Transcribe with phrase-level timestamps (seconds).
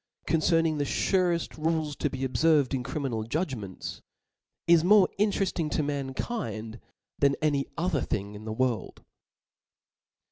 [0.25, 4.01] concerning the fureft rules to be obferired in crimi* nal judgments,
[4.65, 6.79] is more interefting to mankind
[7.19, 9.03] than any other thing in the world.